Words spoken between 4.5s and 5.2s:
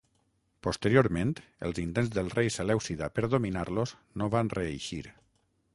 reeixir.